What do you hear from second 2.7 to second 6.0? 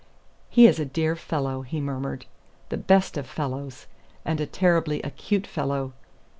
best of fellows. And a terribly acute fellow.